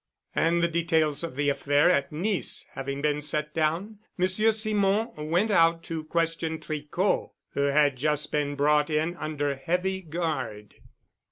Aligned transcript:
And 0.33 0.63
the 0.63 0.67
details 0.67 1.23
of 1.23 1.35
the 1.35 1.49
affair 1.49 1.91
at 1.91 2.11
Nice 2.11 2.65
having 2.71 3.03
been 3.03 3.21
set 3.21 3.53
down, 3.53 3.99
Monsieur 4.17 4.49
Simon 4.49 5.09
went 5.29 5.51
out 5.51 5.83
to 5.83 6.05
question 6.05 6.59
Tricot, 6.59 7.29
who 7.53 7.61
had 7.65 7.97
just 7.97 8.31
been 8.31 8.55
brought 8.55 8.89
in 8.89 9.15
under 9.17 9.55
heavy 9.55 10.01
guard. 10.01 10.73